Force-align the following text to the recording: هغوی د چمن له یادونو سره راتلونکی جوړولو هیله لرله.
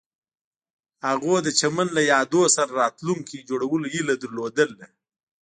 هغوی 1.07 1.37
د 1.43 1.49
چمن 1.59 1.87
له 1.97 2.01
یادونو 2.11 2.47
سره 2.55 2.71
راتلونکی 2.81 3.45
جوړولو 3.49 3.85
هیله 3.93 4.13
لرله. 4.57 4.87